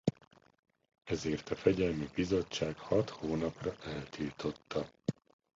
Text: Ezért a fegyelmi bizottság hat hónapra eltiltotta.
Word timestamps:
Ezért 1.03 1.49
a 1.49 1.55
fegyelmi 1.55 2.09
bizottság 2.15 2.77
hat 2.77 3.09
hónapra 3.09 3.75
eltiltotta. 3.83 4.89